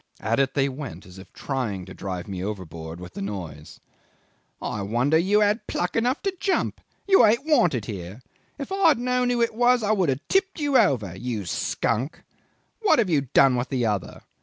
At 0.19 0.39
it 0.39 0.55
they 0.55 0.67
went, 0.67 1.05
as 1.05 1.19
if 1.19 1.31
trying 1.31 1.85
to 1.85 1.93
drive 1.93 2.27
me 2.27 2.43
overboard 2.43 2.99
with 2.99 3.13
the 3.13 3.21
noise!... 3.21 3.79
'I 4.59 4.81
wonder 4.81 5.15
you 5.15 5.41
had 5.41 5.67
pluck 5.67 5.95
enough 5.95 6.23
to 6.23 6.33
jump. 6.39 6.81
You 7.07 7.23
ain't 7.23 7.45
wanted 7.45 7.85
here. 7.85 8.23
If 8.57 8.71
I 8.71 8.87
had 8.87 8.97
known 8.97 9.29
who 9.29 9.43
it 9.43 9.53
was, 9.53 9.83
I 9.83 9.91
would 9.91 10.09
have 10.09 10.27
tipped 10.27 10.59
you 10.59 10.75
over 10.75 11.15
you 11.15 11.45
skunk! 11.45 12.23
What 12.81 12.97
have 12.97 13.11
you 13.11 13.21
done 13.35 13.55
with 13.55 13.69
the 13.69 13.85
other? 13.85 14.21